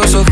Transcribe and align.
esos 0.00 0.31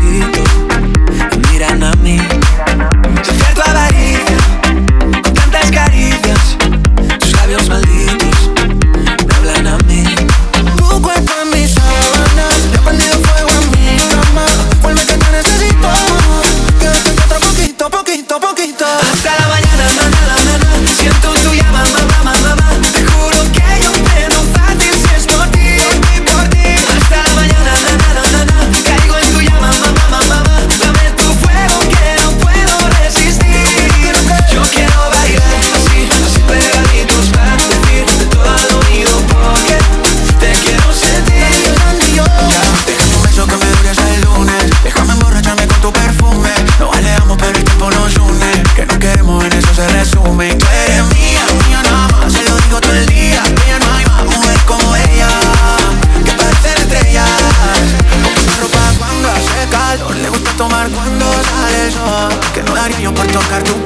tocar 63.51 63.63
tu 63.63 63.83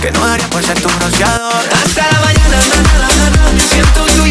Que 0.00 0.12
no 0.12 0.26
daría 0.26 0.48
por 0.48 0.62
ser 0.62 0.80
tu 0.80 0.88
bronceador 0.88 1.52
Hasta 1.84 2.06
la 2.12 2.20
mañana, 2.20 2.58
na, 2.70 3.30
na, 3.30 3.52
na, 3.52 3.60
Siento 3.68 4.04
tu 4.16 4.26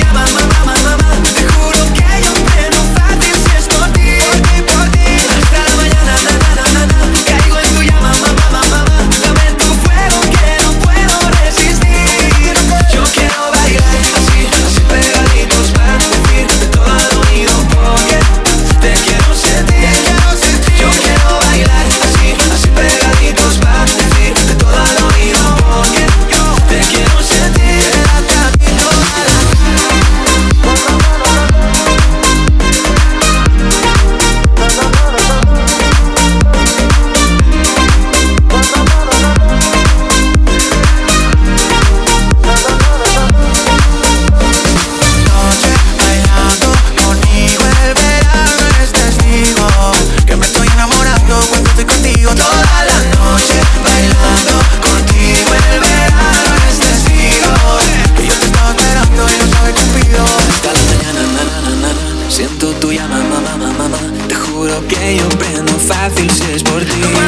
fácil 65.94 66.30
si 66.32 66.52
es 66.54 66.64
por 66.64 66.84
ti. 66.86 67.21